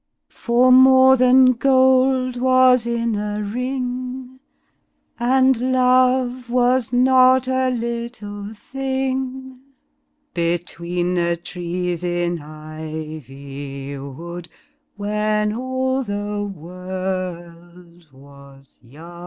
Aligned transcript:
For 0.31 0.71
more 0.71 1.15
than 1.15 1.51
gold 1.51 2.35
was 2.37 2.87
in 2.87 3.13
a 3.15 3.43
ring, 3.43 4.39
and 5.19 5.71
love 5.71 6.49
was 6.49 6.91
not 6.91 7.47
a 7.47 7.69
little 7.69 8.51
thing 8.51 9.61
Between 10.33 11.13
the 11.13 11.37
trees 11.37 12.03
in 12.03 12.39
Ivywood 12.39 14.47
when 14.95 15.53
all 15.53 16.01
the 16.01 16.51
world 16.51 18.07
was 18.11 18.79
young." 18.81 19.11